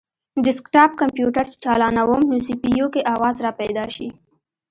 [0.45, 4.07] ډیسکټاپ کمپیوټر چې چالانووم نو سي پي یو کې اواز راپیدا شي